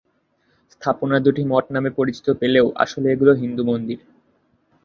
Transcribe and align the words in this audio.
স্থাপনা 0.71 1.17
দুটি 1.25 1.41
মঠ 1.51 1.65
নামে 1.75 1.89
পরিচিতি 1.97 2.31
পেলেও 2.41 2.67
আসলে 2.83 3.07
এগুলো 3.13 3.31
হিন্দু 3.41 3.63
মন্দির। 3.69 3.99